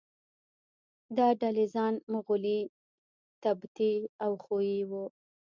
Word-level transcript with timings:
دا 1.17 1.27
ډلې 1.41 1.65
خان، 1.73 1.93
مغولي، 2.11 2.59
تبتي 3.43 3.93
او 4.23 4.31
خویي 4.43 4.81
وو. 4.89 5.05